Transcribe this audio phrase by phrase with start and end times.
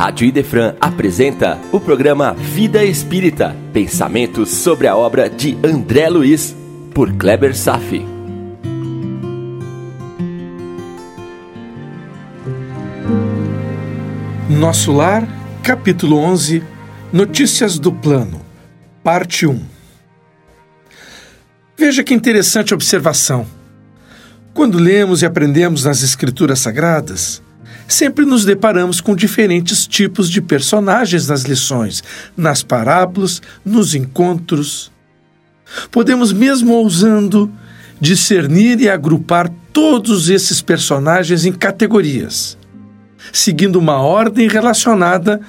[0.00, 6.56] Rádio Idefran apresenta o programa Vida Espírita, pensamentos sobre a obra de André Luiz,
[6.94, 8.02] por Kleber Safi.
[14.48, 15.28] Nosso Lar,
[15.62, 16.62] capítulo 11,
[17.12, 18.40] Notícias do Plano,
[19.04, 19.62] parte 1.
[21.76, 23.46] Veja que interessante observação.
[24.54, 27.42] Quando lemos e aprendemos nas Escrituras Sagradas,
[27.92, 32.02] sempre nos deparamos com diferentes tipos de personagens nas lições,
[32.36, 34.90] nas parábolas, nos encontros.
[35.90, 37.50] Podemos, mesmo ousando,
[38.00, 42.56] discernir e agrupar todos esses personagens em categorias,
[43.32, 45.40] seguindo uma ordem relacionada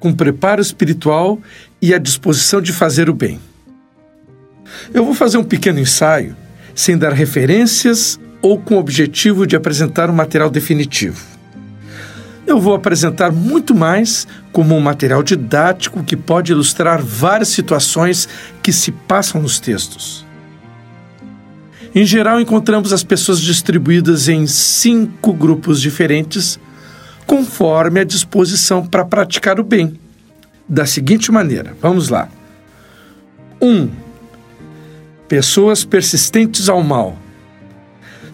[0.00, 1.38] com preparo espiritual
[1.80, 3.40] e a disposição de fazer o bem.
[4.92, 6.36] Eu vou fazer um pequeno ensaio,
[6.74, 11.36] sem dar referências ou com o objetivo de apresentar um material definitivo.
[12.46, 18.28] Eu vou apresentar muito mais como um material didático que pode ilustrar várias situações
[18.62, 20.24] que se passam nos textos.
[21.92, 26.60] Em geral, encontramos as pessoas distribuídas em cinco grupos diferentes,
[27.26, 29.98] conforme a disposição para praticar o bem.
[30.68, 32.28] Da seguinte maneira, vamos lá.
[33.60, 33.66] 1.
[33.66, 33.90] Um,
[35.26, 37.16] pessoas persistentes ao mal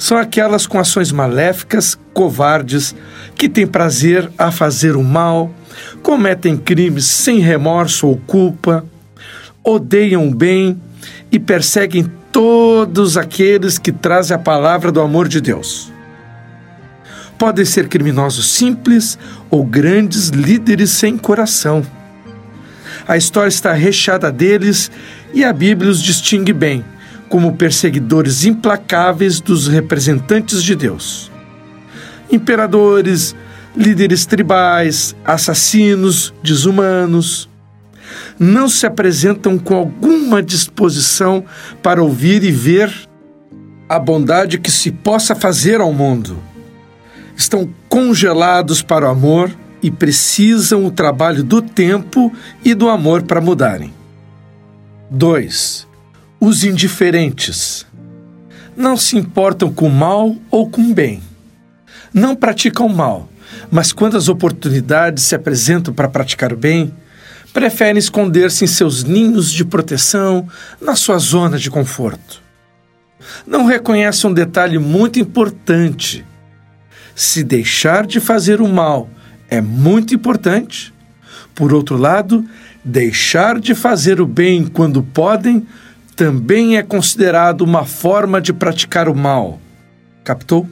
[0.02, 2.92] são aquelas com ações maléficas, covardes,
[3.36, 5.54] que têm prazer a fazer o mal,
[6.02, 8.84] cometem crimes sem remorso ou culpa,
[9.62, 10.76] odeiam o bem
[11.30, 15.92] e perseguem todos aqueles que trazem a palavra do amor de Deus.
[17.38, 19.16] Podem ser criminosos simples
[19.48, 21.80] ou grandes líderes sem coração.
[23.06, 24.90] A história está recheada deles
[25.32, 26.84] e a Bíblia os distingue bem
[27.32, 31.32] como perseguidores implacáveis dos representantes de Deus.
[32.30, 33.34] Imperadores,
[33.74, 37.48] líderes tribais, assassinos, desumanos,
[38.38, 41.42] não se apresentam com alguma disposição
[41.82, 42.92] para ouvir e ver
[43.88, 46.36] a bondade que se possa fazer ao mundo.
[47.34, 49.50] Estão congelados para o amor
[49.82, 52.30] e precisam o trabalho do tempo
[52.62, 53.90] e do amor para mudarem.
[55.10, 55.91] 2
[56.44, 57.86] os indiferentes.
[58.76, 61.22] Não se importam com mal ou com bem.
[62.12, 63.28] Não praticam mal,
[63.70, 66.92] mas quando as oportunidades se apresentam para praticar o bem,
[67.52, 70.48] preferem esconder-se em seus ninhos de proteção,
[70.80, 72.42] na sua zona de conforto.
[73.46, 76.26] Não reconhecem um detalhe muito importante.
[77.14, 79.08] Se deixar de fazer o mal
[79.48, 80.92] é muito importante,
[81.54, 82.44] por outro lado,
[82.84, 85.64] deixar de fazer o bem quando podem
[86.14, 89.60] também é considerado uma forma de praticar o mal.
[90.24, 90.68] Captou?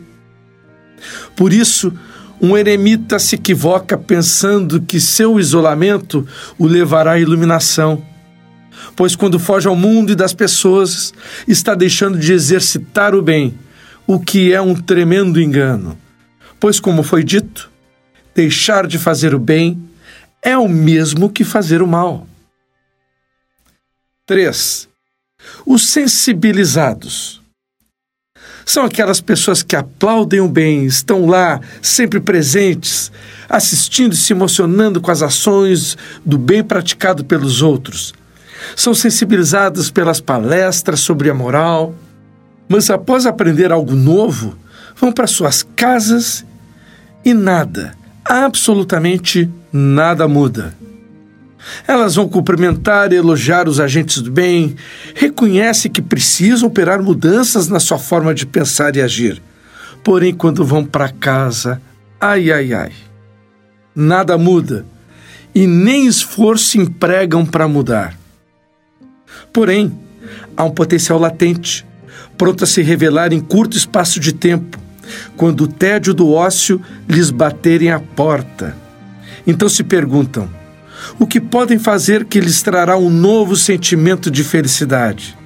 [1.34, 1.92] Por isso,
[2.40, 6.26] um eremita se equivoca pensando que seu isolamento
[6.58, 8.02] o levará à iluminação.
[8.96, 11.12] Pois quando foge ao mundo e das pessoas,
[11.46, 13.54] está deixando de exercitar o bem,
[14.06, 15.98] o que é um tremendo engano.
[16.58, 17.70] Pois, como foi dito,
[18.34, 19.82] deixar de fazer o bem
[20.42, 22.26] é o mesmo que fazer o mal.
[24.26, 24.89] 3.
[25.66, 27.40] Os sensibilizados
[28.64, 33.10] são aquelas pessoas que aplaudem o bem, estão lá, sempre presentes,
[33.48, 38.14] assistindo e se emocionando com as ações do bem praticado pelos outros.
[38.76, 41.94] São sensibilizadas pelas palestras sobre a moral,
[42.68, 44.56] mas após aprender algo novo,
[44.94, 46.44] vão para suas casas
[47.24, 50.74] e nada, absolutamente nada muda.
[51.86, 54.76] Elas vão cumprimentar e elogiar os agentes do bem,
[55.14, 59.42] reconhece que precisam operar mudanças na sua forma de pensar e agir.
[60.02, 61.80] Porém, quando vão para casa,
[62.20, 62.92] ai, ai, ai,
[63.94, 64.84] nada muda
[65.54, 68.16] e nem esforço empregam para mudar.
[69.52, 69.92] Porém,
[70.56, 71.84] há um potencial latente,
[72.38, 74.78] pronto a se revelar em curto espaço de tempo,
[75.36, 78.76] quando o tédio do ócio lhes baterem a porta.
[79.46, 80.48] Então se perguntam:
[81.18, 85.36] o que podem fazer que lhes trará um novo sentimento de felicidade.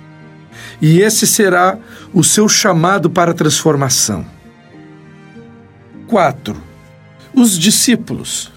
[0.80, 1.78] E esse será
[2.12, 4.26] o seu chamado para a transformação.
[6.06, 6.56] 4.
[7.34, 8.52] Os discípulos.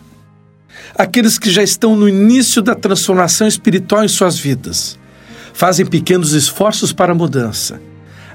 [0.95, 4.97] Aqueles que já estão no início da transformação espiritual em suas vidas.
[5.53, 7.79] Fazem pequenos esforços para a mudança.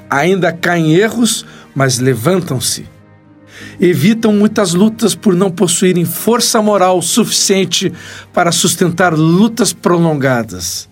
[0.08, 1.44] Ainda caem erros,
[1.74, 2.86] mas levantam-se
[3.80, 7.92] evitam muitas lutas por não possuírem força moral suficiente
[8.32, 10.88] para sustentar lutas prolongadas.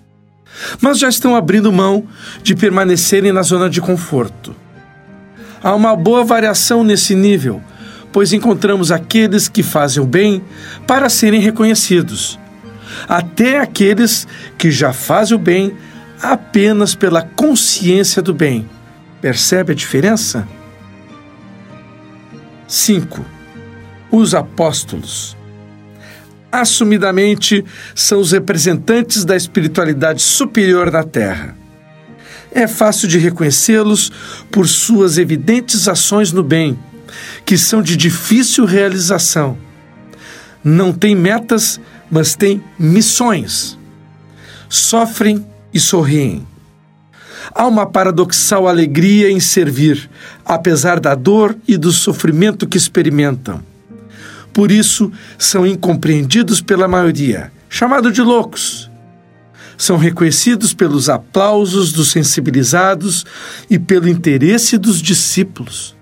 [0.80, 2.04] Mas já estão abrindo mão
[2.42, 4.54] de permanecerem na zona de conforto.
[5.62, 7.62] Há uma boa variação nesse nível,
[8.12, 10.42] pois encontramos aqueles que fazem o bem
[10.86, 12.38] para serem reconhecidos,
[13.08, 14.26] até aqueles
[14.58, 15.74] que já fazem o bem
[16.22, 18.68] apenas pela consciência do bem.
[19.20, 20.46] Percebe a diferença?
[22.70, 23.26] 5.
[24.12, 25.36] Os apóstolos.
[26.52, 27.64] Assumidamente
[27.96, 31.56] são os representantes da espiritualidade superior na Terra.
[32.52, 34.12] É fácil de reconhecê-los
[34.52, 36.78] por suas evidentes ações no bem,
[37.44, 39.58] que são de difícil realização.
[40.62, 43.76] Não têm metas, mas têm missões.
[44.68, 45.44] Sofrem
[45.74, 46.46] e sorriem.
[47.52, 50.10] Há uma paradoxal alegria em servir,
[50.44, 53.62] apesar da dor e do sofrimento que experimentam.
[54.52, 58.90] Por isso, são incompreendidos pela maioria, chamado de loucos.
[59.76, 63.24] São reconhecidos pelos aplausos dos sensibilizados
[63.70, 65.96] e pelo interesse dos discípulos.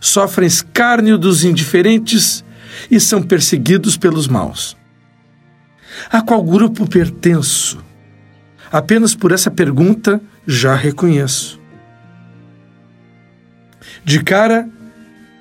[0.00, 2.44] Sofrem escárnio dos indiferentes
[2.90, 4.76] e são perseguidos pelos maus.
[6.10, 7.78] A qual grupo pertenço?
[8.72, 11.60] Apenas por essa pergunta já reconheço.
[14.02, 14.66] De cara,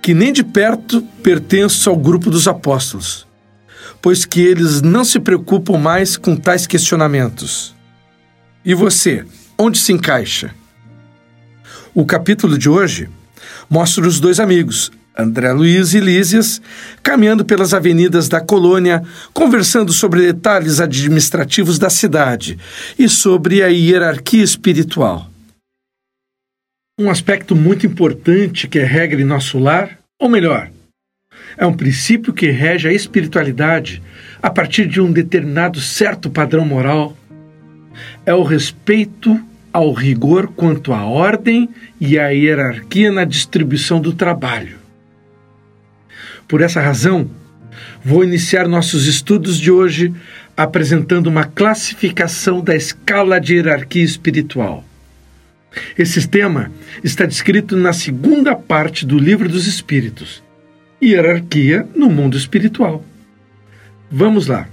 [0.01, 3.25] que nem de perto pertenço ao grupo dos apóstolos,
[4.01, 7.73] pois que eles não se preocupam mais com tais questionamentos.
[8.65, 9.25] E você,
[9.57, 10.53] onde se encaixa?
[11.93, 13.09] O capítulo de hoje
[13.69, 16.61] mostra os dois amigos, André Luiz e Lísias,
[17.03, 19.03] caminhando pelas avenidas da colônia,
[19.33, 22.57] conversando sobre detalhes administrativos da cidade
[22.97, 25.29] e sobre a hierarquia espiritual.
[26.99, 30.69] Um aspecto muito importante que é regra em nosso lar, ou melhor,
[31.57, 34.01] é um princípio que rege a espiritualidade
[34.41, 37.17] a partir de um determinado certo padrão moral,
[38.25, 39.39] é o respeito
[39.73, 41.69] ao rigor quanto à ordem
[41.99, 44.80] e à hierarquia na distribuição do trabalho.
[46.51, 47.29] Por essa razão,
[48.03, 50.13] vou iniciar nossos estudos de hoje
[50.57, 54.83] apresentando uma classificação da escala de hierarquia espiritual.
[55.97, 56.69] Esse sistema
[57.01, 60.43] está descrito na segunda parte do Livro dos Espíritos
[61.01, 63.01] Hierarquia no Mundo Espiritual.
[64.11, 64.67] Vamos lá.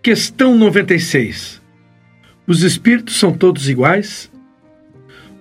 [0.00, 1.60] Questão 96.
[2.46, 4.30] Os espíritos são todos iguais?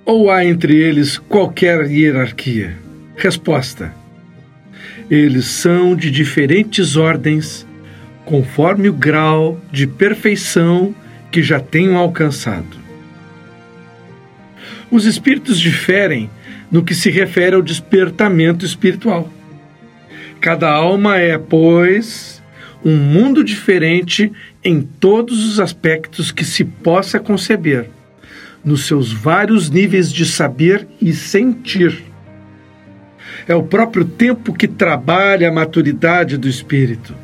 [0.04, 2.76] Ou há entre eles qualquer hierarquia?
[3.16, 4.01] Resposta:
[5.12, 7.68] eles são de diferentes ordens,
[8.24, 10.96] conforme o grau de perfeição
[11.30, 12.80] que já tenham alcançado.
[14.90, 16.30] Os espíritos diferem
[16.72, 19.30] no que se refere ao despertamento espiritual.
[20.40, 22.42] Cada alma é, pois,
[22.84, 24.32] um mundo diferente
[24.64, 27.90] em todos os aspectos que se possa conceber,
[28.64, 32.11] nos seus vários níveis de saber e sentir
[33.48, 37.16] é o próprio tempo que trabalha a maturidade do espírito.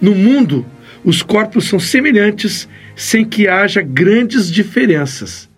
[0.00, 0.64] No mundo,
[1.04, 5.48] os corpos são semelhantes sem que haja grandes diferenças.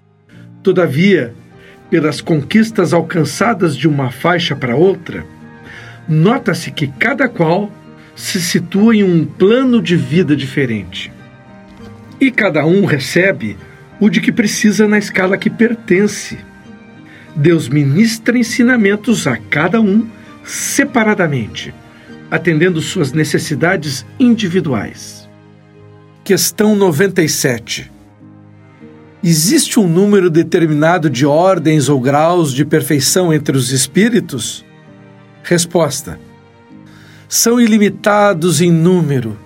[0.62, 1.34] Todavia,
[1.90, 5.24] pelas conquistas alcançadas de uma faixa para outra,
[6.08, 7.70] nota-se que cada qual
[8.14, 11.12] se situa em um plano de vida diferente.
[12.20, 13.56] E cada um recebe
[14.00, 16.38] o de que precisa na escala que pertence.
[17.36, 20.08] Deus ministra ensinamentos a cada um
[20.42, 21.74] separadamente,
[22.30, 25.28] atendendo suas necessidades individuais.
[26.24, 27.92] Questão 97.
[29.22, 34.64] Existe um número determinado de ordens ou graus de perfeição entre os espíritos?
[35.42, 36.18] Resposta:
[37.28, 39.36] São ilimitados em número,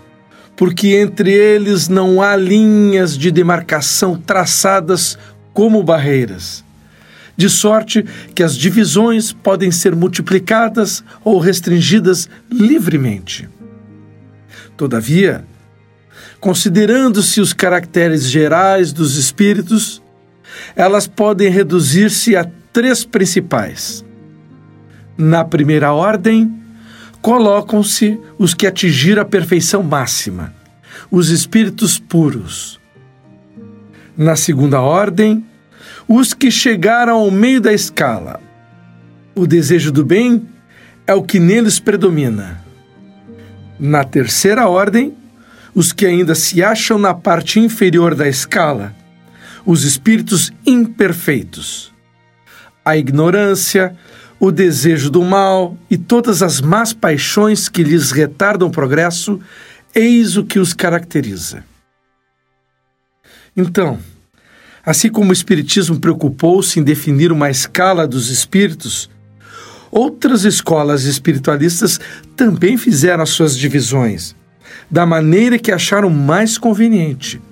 [0.55, 5.19] porque entre eles não há linhas de demarcação traçadas
[5.53, 6.70] como barreiras
[7.41, 8.05] de sorte
[8.35, 13.49] que as divisões podem ser multiplicadas ou restringidas livremente.
[14.77, 15.45] Todavia,
[16.39, 20.03] considerando-se os caracteres gerais dos espíritos,
[20.77, 24.05] elas podem reduzir-se a três principais.
[25.17, 26.55] Na primeira ordem,
[27.23, 30.53] colocam-se os que atingiram a perfeição máxima,
[31.11, 32.79] os espíritos puros.
[34.17, 35.45] Na segunda ordem,
[36.13, 38.41] os que chegaram ao meio da escala.
[39.33, 40.45] O desejo do bem
[41.07, 42.61] é o que neles predomina.
[43.79, 45.17] Na terceira ordem,
[45.73, 48.93] os que ainda se acham na parte inferior da escala,
[49.65, 51.93] os espíritos imperfeitos.
[52.85, 53.97] A ignorância,
[54.41, 59.39] o desejo do mal e todas as más paixões que lhes retardam o progresso,
[59.95, 61.65] eis o que os caracteriza.
[63.57, 64.01] Então,
[64.85, 69.11] Assim como o Espiritismo preocupou-se em definir uma escala dos espíritos,
[69.91, 71.99] Outras escolas espiritualistas
[72.37, 74.37] também fizeram as suas divisões,
[74.89, 77.43] da maneira que acharam mais conveniente.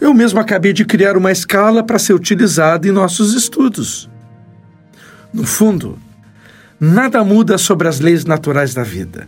[0.00, 4.08] Eu mesmo acabei de criar uma escala para ser utilizada em nossos estudos.
[5.32, 5.98] No fundo,
[6.78, 9.26] nada muda sobre as leis naturais da vida.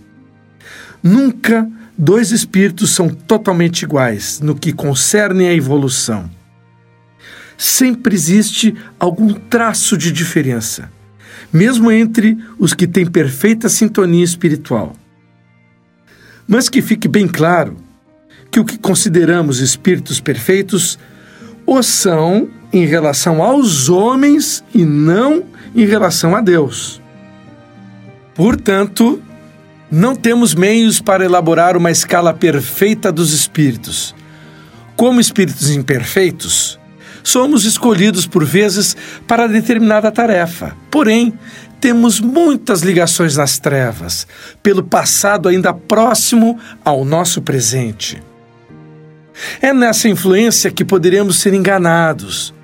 [1.02, 6.30] Nunca dois espíritos são totalmente iguais no que concerne à evolução.
[7.56, 10.90] Sempre existe algum traço de diferença,
[11.52, 14.94] mesmo entre os que têm perfeita sintonia espiritual.
[16.46, 17.76] Mas que fique bem claro
[18.50, 20.98] que o que consideramos espíritos perfeitos
[21.66, 25.44] o são em relação aos homens e não
[25.74, 27.00] em relação a Deus.
[28.34, 29.22] Portanto,
[29.90, 34.14] não temos meios para elaborar uma escala perfeita dos espíritos.
[34.96, 36.78] Como espíritos imperfeitos,
[37.24, 38.94] somos escolhidos por vezes
[39.26, 40.76] para determinada tarefa.
[40.90, 41.32] Porém,
[41.80, 44.26] temos muitas ligações nas trevas,
[44.62, 48.22] pelo passado ainda próximo ao nosso presente.
[49.60, 52.54] É nessa influência que poderemos ser enganados,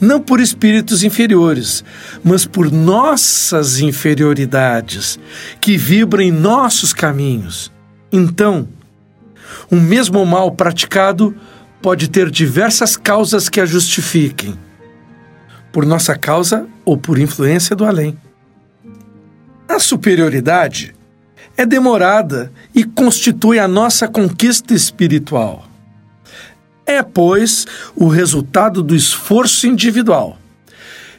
[0.00, 1.82] não por espíritos inferiores,
[2.22, 5.18] mas por nossas inferioridades,
[5.60, 7.72] que vibram em nossos caminhos.
[8.12, 8.68] Então,
[9.70, 11.34] o mesmo mal praticado
[11.82, 14.56] pode ter diversas causas que a justifiquem,
[15.72, 18.16] por nossa causa ou por influência do além.
[19.68, 20.94] A superioridade
[21.56, 25.66] é demorada e constitui a nossa conquista espiritual.
[26.86, 30.38] É, pois, o resultado do esforço individual.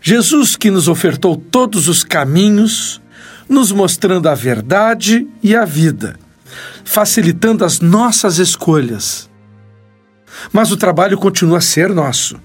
[0.02, 3.02] Jesus, que nos ofertou todos os caminhos,
[3.48, 6.20] nos mostrando a verdade e a vida,
[6.84, 9.30] facilitando as nossas escolhas.
[10.52, 12.40] Mas o trabalho continua a ser nosso.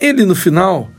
[0.00, 0.90] Ele, no final,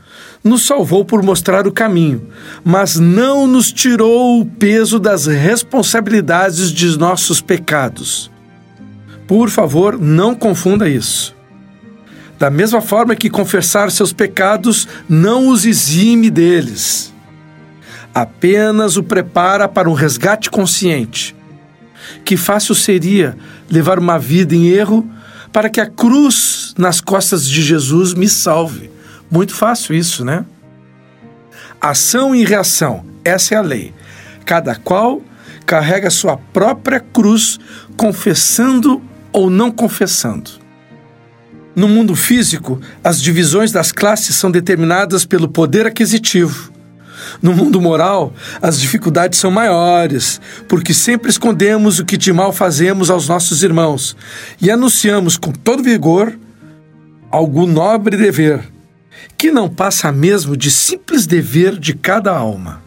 [0.42, 2.28] nos salvou por mostrar o caminho,
[2.64, 8.30] mas não nos tirou o peso das responsabilidades de nossos pecados.
[9.26, 11.36] Por favor, não confunda isso.
[12.38, 17.12] Da mesma forma que confessar seus pecados não os exime deles,
[18.14, 21.36] apenas o prepara para um resgate consciente.
[22.24, 23.36] Que fácil seria
[23.70, 25.08] levar uma vida em erro
[25.52, 28.90] para que a cruz nas costas de Jesus me salve.
[29.30, 30.44] Muito fácil isso, né?
[31.80, 33.94] Ação e reação, essa é a lei.
[34.44, 35.22] Cada qual
[35.64, 37.58] carrega sua própria cruz,
[37.96, 39.02] confessando
[39.32, 40.50] ou não confessando.
[41.74, 46.69] No mundo físico, as divisões das classes são determinadas pelo poder aquisitivo.
[47.40, 53.10] No mundo moral, as dificuldades são maiores, porque sempre escondemos o que de mal fazemos
[53.10, 54.16] aos nossos irmãos
[54.60, 56.38] e anunciamos com todo vigor
[57.30, 58.68] algum nobre dever,
[59.38, 62.82] que não passa mesmo de simples dever de cada alma.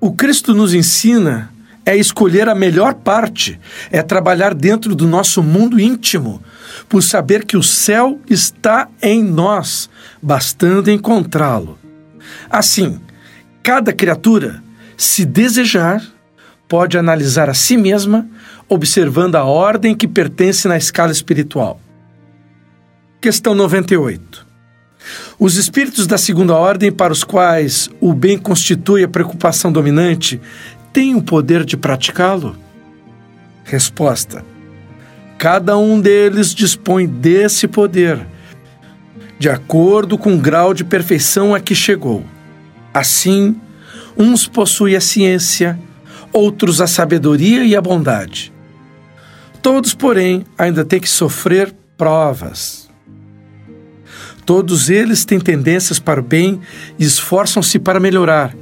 [0.00, 1.50] O Cristo nos ensina
[1.86, 3.60] é escolher a melhor parte,
[3.92, 6.42] é trabalhar dentro do nosso mundo íntimo,
[6.88, 9.88] por saber que o céu está em nós,
[10.20, 11.78] bastando encontrá-lo.
[12.50, 13.00] Assim,
[13.62, 14.62] cada criatura,
[14.96, 16.02] se desejar,
[16.68, 18.28] pode analisar a si mesma,
[18.68, 21.80] observando a ordem que pertence na escala espiritual.
[23.20, 24.46] Questão 98.
[25.38, 30.40] Os espíritos da segunda ordem, para os quais o bem constitui a preocupação dominante,
[30.92, 32.56] tem o poder de praticá-lo?
[33.64, 34.44] Resposta:
[35.38, 38.26] Cada um deles dispõe desse poder,
[39.38, 42.24] de acordo com o grau de perfeição a que chegou.
[42.92, 43.56] Assim,
[44.16, 45.78] uns possuem a ciência,
[46.32, 48.52] outros a sabedoria e a bondade.
[49.60, 52.86] Todos, porém, ainda têm que sofrer provas.
[54.46, 56.60] Todos eles têm tendências para o bem
[56.96, 58.54] e esforçam-se para melhorar.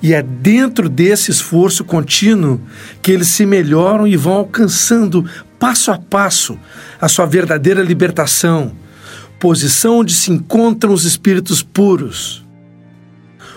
[0.00, 2.60] E é dentro desse esforço contínuo
[3.02, 6.56] que eles se melhoram e vão alcançando, passo a passo,
[7.00, 8.72] a sua verdadeira libertação,
[9.42, 12.46] posição onde se encontram os espíritos puros.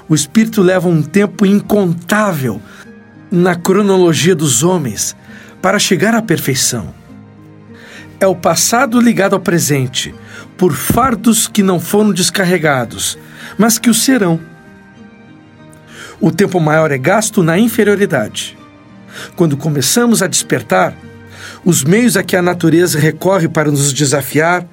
[0.10, 2.60] O espírito leva um tempo incontável
[3.30, 5.16] na cronologia dos homens
[5.62, 6.92] para chegar à perfeição.
[8.20, 10.16] É o passado ligado ao presente
[10.58, 13.16] por fardos que não foram descarregados,
[13.56, 14.40] mas que o serão.
[16.20, 18.58] O tempo maior é gasto na inferioridade.
[19.36, 20.96] Quando começamos a despertar,
[21.64, 24.66] os meios a que a natureza recorre para nos desafiar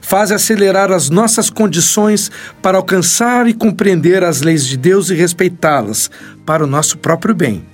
[0.00, 2.30] fazem acelerar as nossas condições
[2.62, 6.10] para alcançar e compreender as leis de Deus e respeitá-las
[6.44, 7.64] para o nosso próprio bem.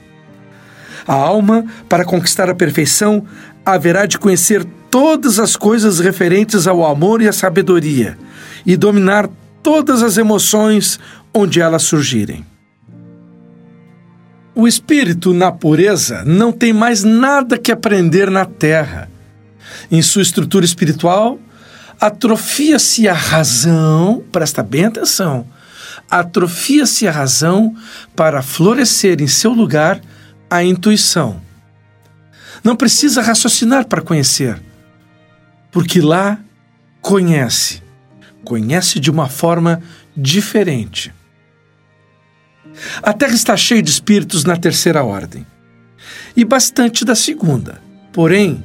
[1.06, 3.24] A alma, para conquistar a perfeição,
[3.64, 8.16] haverá de conhecer todas as coisas referentes ao amor e à sabedoria
[8.64, 9.28] e dominar
[9.62, 10.98] todas as emoções
[11.32, 12.44] onde elas surgirem.
[14.54, 19.10] O espírito, na pureza, não tem mais nada que aprender na terra.
[19.90, 21.40] Em sua estrutura espiritual,
[22.00, 25.46] atrofia-se a razão, presta bem atenção,
[26.10, 27.74] atrofia-se a razão
[28.14, 30.00] para florescer em seu lugar
[30.48, 31.40] a intuição.
[32.62, 34.60] Não precisa raciocinar para conhecer,
[35.70, 36.38] porque lá
[37.00, 37.82] conhece,
[38.44, 39.82] conhece de uma forma
[40.16, 41.12] diferente.
[43.02, 45.46] A Terra está cheia de espíritos na terceira ordem
[46.36, 47.80] e bastante da segunda.
[48.12, 48.64] Porém,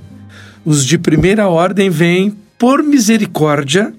[0.66, 3.94] os de primeira ordem vêm, por misericórdia,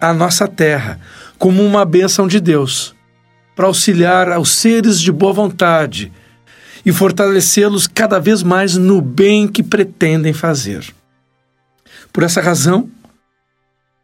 [0.00, 1.00] à nossa terra,
[1.38, 2.94] como uma bênção de Deus,
[3.56, 6.12] para auxiliar aos seres de boa vontade
[6.86, 10.84] e fortalecê-los cada vez mais no bem que pretendem fazer.
[12.12, 12.88] Por essa razão,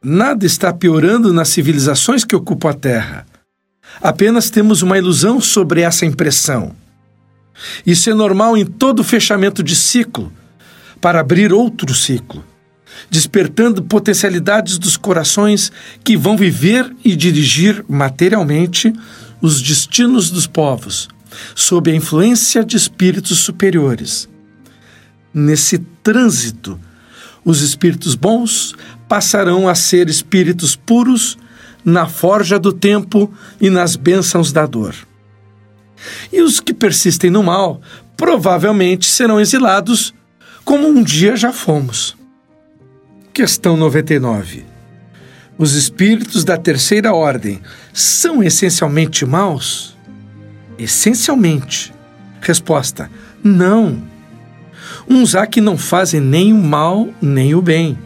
[0.03, 3.27] nada está piorando nas civilizações que ocupam a Terra
[4.01, 6.75] Apenas temos uma ilusão sobre essa impressão.
[7.87, 10.33] Isso é normal em todo fechamento de ciclo,
[11.01, 12.45] para abrir outro ciclo,
[13.11, 15.71] despertando potencialidades dos corações
[16.03, 18.93] que vão viver e dirigir materialmente
[19.41, 21.09] os destinos dos povos,
[21.55, 24.29] sob a influência de espíritos superiores.
[25.33, 26.79] Nesse trânsito,
[27.45, 28.75] os espíritos bons
[29.09, 31.37] passarão a ser espíritos puros
[31.85, 34.95] na forja do tempo e nas bênçãos da dor.
[36.33, 37.81] E os que persistem no mal
[38.17, 40.15] provavelmente serão exilados,
[40.65, 42.17] como um dia já fomos.
[43.35, 44.65] Questão 99.
[45.59, 47.61] Os espíritos da terceira ordem
[47.93, 49.97] são essencialmente maus?
[50.79, 51.93] Essencialmente.
[52.41, 53.11] Resposta:
[53.43, 54.01] não.
[55.09, 57.99] Uns há que não fazem nem o mal nem o bem.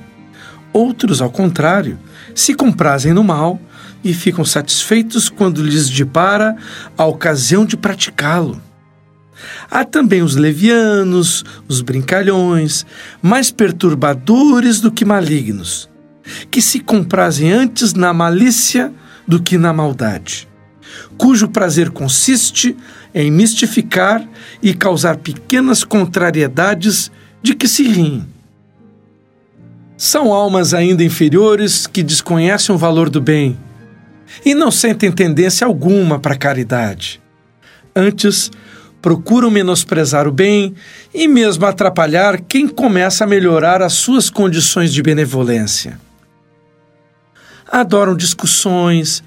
[0.73, 1.99] Outros, ao contrário,
[2.35, 3.61] se comprazem no mal
[4.03, 6.57] e ficam satisfeitos quando lhes depara
[6.97, 8.63] a ocasião de praticá-lo.
[9.71, 12.85] Há também os levianos, os brincalhões,
[13.23, 15.89] mais perturbadores do que malignos,
[16.51, 18.93] que se comprazem antes na malícia
[19.27, 20.49] do que na maldade,
[21.17, 22.77] cujo prazer consiste
[23.15, 24.27] em mistificar
[24.63, 27.11] e causar pequenas contrariedades
[27.43, 28.27] de que se riem.
[29.97, 33.59] São almas ainda inferiores que desconhecem o valor do bem
[34.45, 37.21] e não sentem tendência alguma para a caridade.
[37.95, 38.51] Antes,
[39.01, 40.75] procuram menosprezar o bem
[41.15, 46.01] e mesmo atrapalhar quem começa a melhorar as suas condições de benevolência.
[47.71, 49.23] Adoram discussões,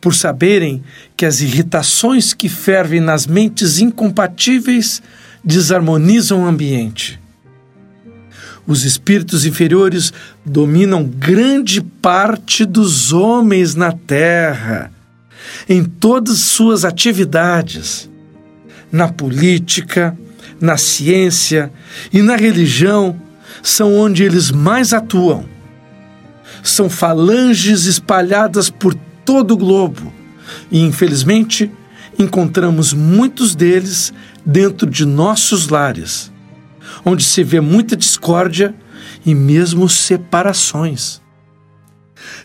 [0.00, 0.82] por saberem
[1.16, 5.02] que as irritações que fervem nas mentes incompatíveis
[5.42, 7.18] desarmonizam o ambiente.
[8.66, 10.12] Os espíritos inferiores
[10.44, 14.92] dominam grande parte dos homens na Terra,
[15.68, 18.08] em todas suas atividades,
[18.90, 20.16] na política,
[20.60, 21.72] na ciência
[22.12, 23.20] e na religião,
[23.62, 25.44] são onde eles mais atuam.
[26.62, 30.12] São falanges espalhadas por todo o globo
[30.70, 31.70] e, infelizmente,
[32.18, 34.12] encontramos muitos deles
[34.44, 36.30] dentro de nossos lares
[37.04, 38.74] onde se vê muita discórdia
[39.24, 41.20] e mesmo separações.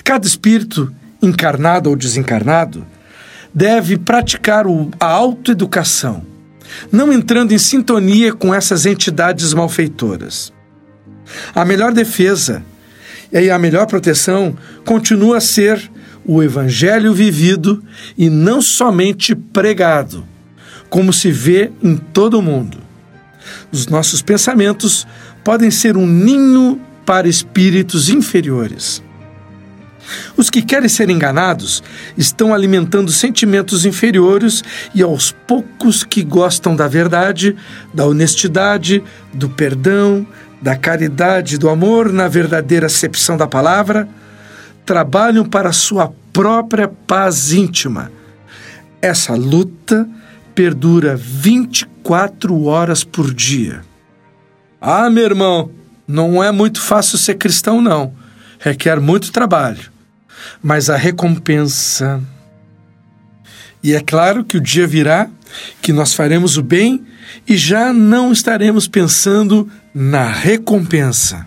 [0.04, 2.86] Cada espírito, encarnado ou desencarnado,
[3.54, 4.66] deve praticar
[5.00, 6.24] a autoeducação,
[6.92, 10.54] não entrando em sintonia com essas entidades malfeitoras.
[11.54, 12.64] A melhor defesa
[13.32, 15.92] e a melhor proteção continua a ser
[16.26, 17.84] o Evangelho vivido
[18.18, 20.26] e não somente pregado,
[20.90, 22.78] como se vê em todo o mundo.
[23.72, 25.06] Os nossos pensamentos
[25.44, 29.04] podem ser um ninho para espíritos inferiores.
[30.38, 31.84] Os que querem ser enganados
[32.18, 34.64] estão alimentando sentimentos inferiores
[34.94, 37.56] e aos poucos que gostam da verdade,
[37.94, 40.26] da honestidade, do perdão,
[40.62, 44.08] da caridade, do amor na verdadeira acepção da palavra,
[44.86, 48.12] trabalham para sua própria paz íntima.
[49.02, 50.08] Essa luta
[50.54, 53.82] perdura 24 horas por dia.
[54.80, 55.72] Ah, meu irmão,
[56.08, 58.14] não é muito fácil ser cristão, não.
[58.60, 59.95] Requer muito trabalho.
[60.62, 62.22] Mas a recompensa.
[63.84, 65.30] E é claro que o dia virá
[65.82, 67.06] que nós faremos o bem
[67.48, 71.46] e já não estaremos pensando na recompensa.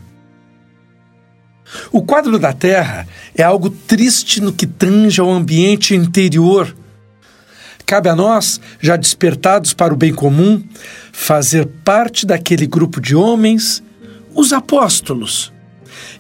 [1.93, 6.75] O quadro da Terra é algo triste no que tange ao ambiente interior
[7.89, 10.63] Cabe a nós, já despertados para o bem comum,
[11.11, 13.83] fazer parte daquele grupo de homens,
[14.35, 15.51] os apóstolos,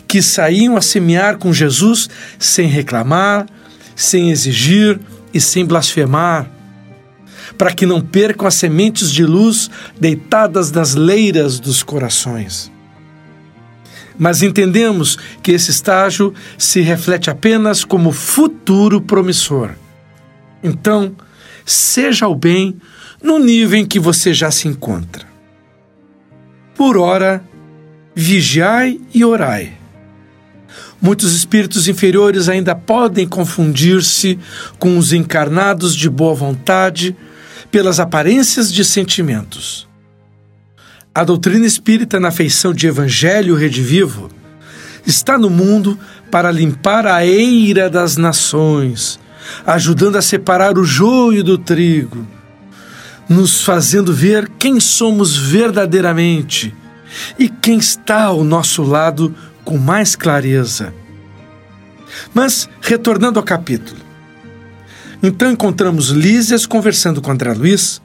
[0.09, 3.47] que saíam a semear com Jesus sem reclamar,
[3.95, 4.99] sem exigir
[5.33, 6.51] e sem blasfemar.
[7.57, 12.71] para que não percam as sementes de luz deitadas nas leiras dos corações.
[14.19, 19.71] Mas entendemos que esse estágio se reflete apenas como futuro promissor.
[20.63, 21.17] Então,
[21.65, 22.77] seja o bem
[23.23, 25.27] no nível em que você já se encontra.
[26.75, 27.43] Por ora,
[28.15, 29.78] vigiai e orai.
[31.01, 34.39] Muitos espíritos inferiores ainda podem confundir-se
[34.79, 37.17] com os encarnados de boa vontade
[37.71, 39.87] pelas aparências de sentimentos.
[41.15, 44.29] A doutrina espírita na feição de Evangelho redivivo
[45.07, 45.99] está no mundo
[46.31, 49.19] para limpar a eira das nações,
[49.65, 52.27] ajudando a separar o joio do trigo,
[53.29, 56.75] nos fazendo ver quem somos verdadeiramente
[57.39, 59.35] e quem está ao nosso lado
[59.69, 60.95] com mais clareza.
[62.33, 64.01] Mas, retornando ao capítulo.
[65.23, 68.01] Então encontramos Lísias conversando com André Luiz,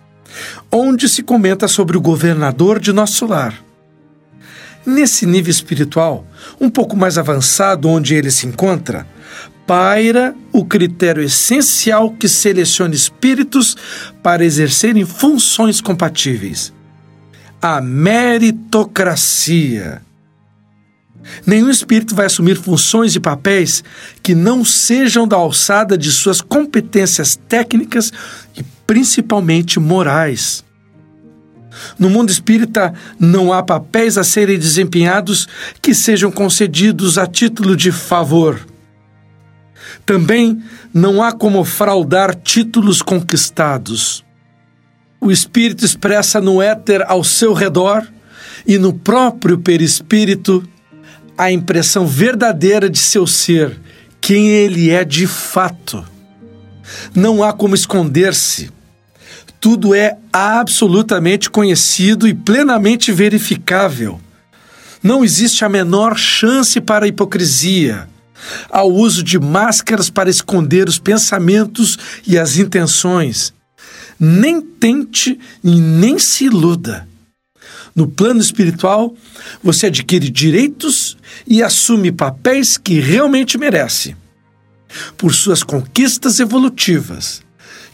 [0.70, 3.64] onde se comenta sobre o governador de nosso lar.
[4.86, 6.28] Nesse nível espiritual,
[6.60, 9.08] um pouco mais avançado onde ele se encontra,
[9.66, 13.78] paira o critério essencial que seleciona espíritos
[14.22, 16.74] para exercerem funções compatíveis:
[17.62, 20.02] a meritocracia.
[21.46, 23.84] Nenhum espírito vai assumir funções e papéis
[24.22, 28.12] que não sejam da alçada de suas competências técnicas
[28.58, 30.64] e principalmente morais.
[31.98, 35.48] No mundo espírita, não há papéis a serem desempenhados
[35.82, 38.60] que sejam concedidos a título de favor.
[40.06, 40.62] Também
[40.94, 44.24] não há como fraudar títulos conquistados.
[45.20, 48.06] O espírito expressa no éter ao seu redor
[48.68, 50.68] e no próprio perispírito
[51.38, 53.80] a impressão verdadeira de seu ser,
[54.22, 56.06] quem ele é de fato.
[57.14, 58.72] Não há como esconder-se.
[59.60, 64.20] Tudo é absolutamente conhecido e plenamente verificável.
[65.02, 68.08] Não existe a menor chance para a hipocrisia,
[68.70, 73.54] ao uso de máscaras para esconder os pensamentos e as intenções.
[74.20, 77.08] Nem tente e nem se iluda.
[77.96, 79.14] No plano espiritual,
[79.62, 81.16] você adquire direitos
[81.48, 84.16] e assume papéis que realmente merece.
[85.18, 87.44] Por suas conquistas evolutivas,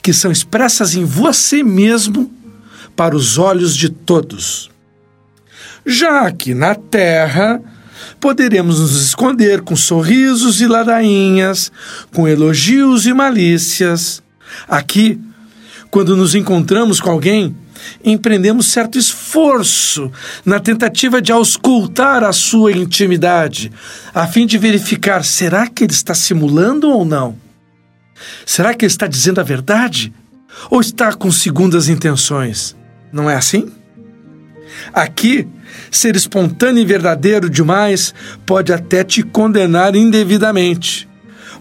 [0.01, 2.31] que são expressas em você mesmo
[2.95, 4.69] para os olhos de todos.
[5.85, 7.61] Já aqui na Terra,
[8.19, 11.71] poderemos nos esconder com sorrisos e ladainhas,
[12.13, 14.21] com elogios e malícias.
[14.67, 15.19] Aqui,
[15.89, 17.55] quando nos encontramos com alguém,
[18.03, 20.11] empreendemos certo esforço
[20.45, 23.71] na tentativa de auscultar a sua intimidade,
[24.13, 27.35] a fim de verificar: será que ele está simulando ou não?
[28.45, 30.13] Será que ele está dizendo a verdade?
[30.69, 32.75] Ou está com segundas intenções?
[33.11, 33.71] Não é assim?
[34.93, 35.47] Aqui,
[35.91, 38.13] ser espontâneo e verdadeiro demais
[38.45, 41.07] pode até te condenar indevidamente,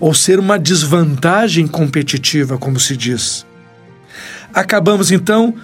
[0.01, 3.47] ou ser uma desvantagem competitiva, como se diz.
[4.53, 5.55] Acabamos então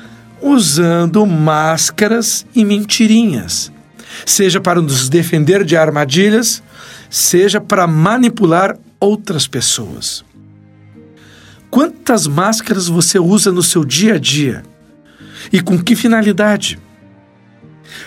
[0.45, 3.73] usando máscaras e mentirinhas,
[4.27, 6.63] seja para nos defender de armadilhas,
[7.09, 10.23] seja para manipular outras pessoas.
[11.71, 14.63] Quantas máscaras você usa no seu dia a dia?
[15.51, 16.79] E com que finalidade?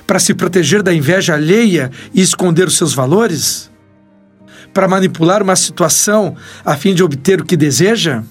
[0.05, 3.71] Para se proteger da inveja alheia e esconder os seus valores?
[4.73, 8.23] Para manipular uma situação a fim de obter o que deseja?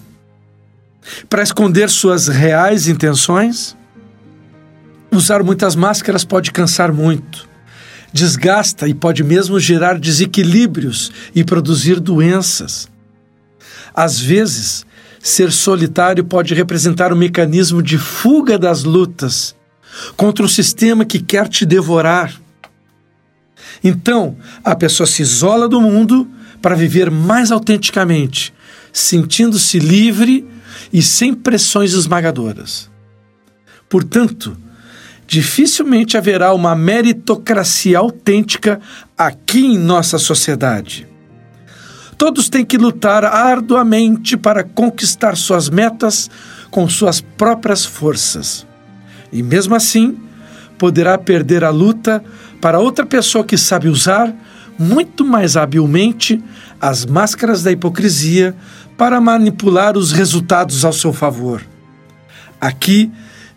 [1.28, 3.76] Para esconder suas reais intenções?
[5.10, 7.48] Usar muitas máscaras pode cansar muito,
[8.12, 12.88] desgasta e pode mesmo gerar desequilíbrios e produzir doenças.
[13.94, 14.84] Às vezes,
[15.22, 19.56] ser solitário pode representar um mecanismo de fuga das lutas
[20.16, 22.34] contra um sistema que quer te devorar.
[23.82, 26.28] Então, a pessoa se isola do mundo
[26.60, 28.52] para viver mais autenticamente,
[28.92, 30.46] sentindo-se livre
[30.92, 32.90] e sem pressões esmagadoras.
[33.88, 34.56] Portanto,
[35.26, 38.80] dificilmente haverá uma meritocracia autêntica
[39.16, 41.06] aqui em nossa sociedade.
[42.16, 46.30] Todos têm que lutar arduamente para conquistar suas metas
[46.70, 48.66] com suas próprias forças.
[49.32, 50.16] E mesmo assim,
[50.78, 52.24] poderá perder a luta
[52.60, 54.34] para outra pessoa que sabe usar
[54.78, 56.42] muito mais habilmente
[56.80, 58.54] as máscaras da hipocrisia
[58.96, 61.62] para manipular os resultados ao seu favor.
[62.60, 63.10] Aqui,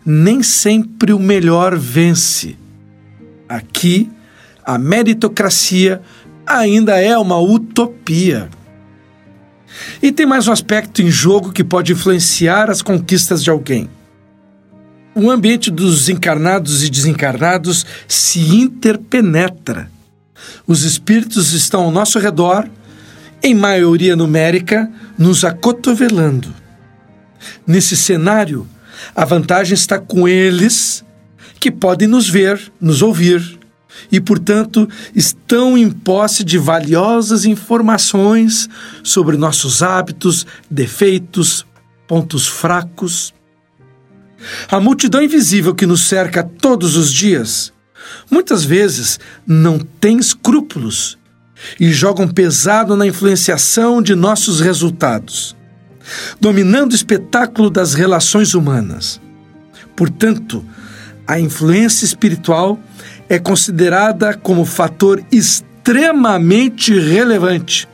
[0.04, 2.56] nem sempre o melhor vence.
[3.48, 4.10] Aqui,
[4.64, 6.00] a meritocracia
[6.46, 8.48] ainda é uma utopia.
[10.02, 13.88] E tem mais um aspecto em jogo que pode influenciar as conquistas de alguém:
[15.14, 19.90] o ambiente dos encarnados e desencarnados se interpenetra.
[20.66, 22.68] Os espíritos estão ao nosso redor,
[23.42, 26.52] em maioria numérica, nos acotovelando.
[27.66, 28.66] Nesse cenário,
[29.14, 31.04] a vantagem está com eles,
[31.58, 33.58] que podem nos ver, nos ouvir,
[34.10, 38.68] e, portanto, estão em posse de valiosas informações
[39.02, 41.66] sobre nossos hábitos, defeitos,
[42.06, 43.34] pontos fracos.
[44.70, 47.72] A multidão invisível que nos cerca todos os dias,
[48.30, 51.18] muitas vezes não tem escrúpulos
[51.78, 55.54] e jogam pesado na influenciação de nossos resultados,
[56.40, 59.20] dominando o espetáculo das relações humanas.
[59.96, 60.64] Portanto,
[61.26, 62.78] a influência espiritual
[63.28, 67.88] é considerada como fator extremamente relevante.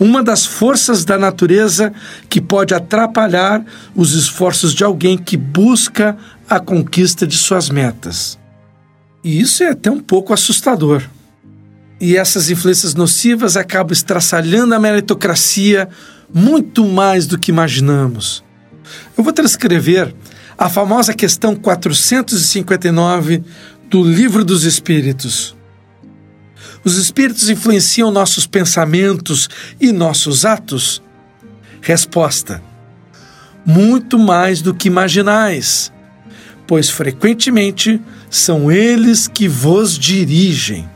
[0.00, 1.92] Uma das forças da natureza
[2.28, 6.16] que pode atrapalhar os esforços de alguém que busca
[6.48, 8.38] a conquista de suas metas.
[9.22, 11.02] E isso é até um pouco assustador.
[12.00, 15.88] E essas influências nocivas acabam estraçalhando a meritocracia
[16.32, 18.44] muito mais do que imaginamos.
[19.16, 20.14] Eu vou transcrever
[20.56, 23.42] a famosa questão 459
[23.88, 25.56] do Livro dos Espíritos.
[26.84, 29.48] Os espíritos influenciam nossos pensamentos
[29.80, 31.02] e nossos atos?
[31.80, 32.62] Resposta:
[33.64, 35.92] Muito mais do que imaginais,
[36.66, 40.88] pois frequentemente são eles que vos dirigem.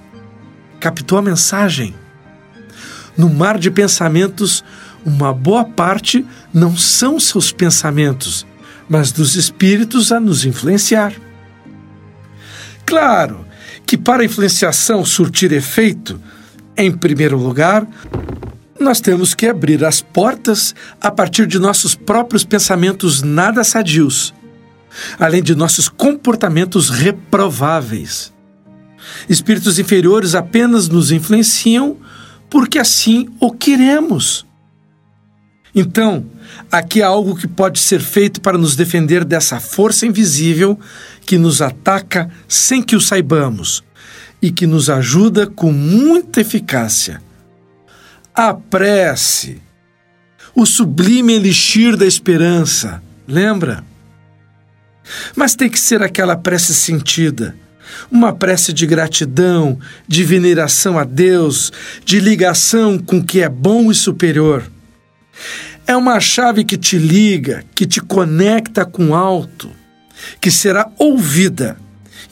[0.80, 1.94] Captou a mensagem?
[3.16, 4.64] No mar de pensamentos,
[5.04, 8.46] uma boa parte não são seus pensamentos,
[8.88, 11.12] mas dos espíritos a nos influenciar.
[12.86, 13.44] Claro
[13.86, 16.20] que para a influenciação surtir efeito,
[16.76, 17.86] em primeiro lugar,
[18.78, 24.34] nós temos que abrir as portas a partir de nossos próprios pensamentos nada sadios,
[25.18, 28.32] além de nossos comportamentos reprováveis.
[29.28, 31.96] Espíritos inferiores apenas nos influenciam
[32.50, 34.44] porque assim o queremos.
[35.74, 36.26] Então,
[36.70, 40.78] aqui há algo que pode ser feito para nos defender dessa força invisível
[41.24, 43.82] que nos ataca sem que o saibamos
[44.40, 47.22] e que nos ajuda com muita eficácia.
[48.34, 49.62] A prece,
[50.54, 53.84] o sublime elixir da esperança, lembra?
[55.34, 57.54] Mas tem que ser aquela prece sentida,
[58.10, 61.72] uma prece de gratidão, de veneração a Deus,
[62.04, 64.64] de ligação com o que é bom e superior.
[65.86, 69.70] É uma chave que te liga, que te conecta com o alto,
[70.40, 71.76] que será ouvida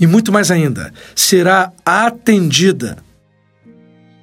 [0.00, 2.96] e muito mais ainda, será atendida.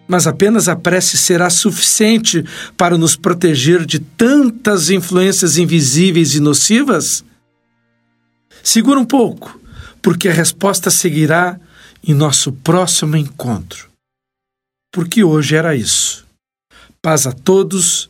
[0.07, 2.43] Mas apenas a prece será suficiente
[2.75, 7.23] para nos proteger de tantas influências invisíveis e nocivas?
[8.63, 9.59] Segura um pouco,
[10.01, 11.59] porque a resposta seguirá
[12.03, 13.87] em nosso próximo encontro.
[14.91, 16.25] Porque hoje era isso.
[17.01, 18.09] Paz a todos